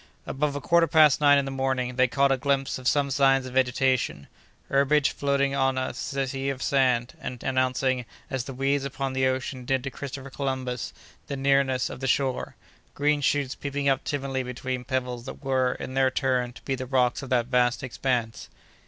[0.25, 3.45] About a quarter past nine in the morning, they caught a glimpse of some signs
[3.45, 4.25] of vegetation:
[4.67, 9.63] herbage floating on that sea of sand, and announcing, as the weeds upon the ocean
[9.63, 10.91] did to Christopher Columbus,
[11.27, 16.09] the nearness of the shore—green shoots peeping up timidly between pebbles that were, in their
[16.09, 18.49] turn, to be the rocks of that vast expanse.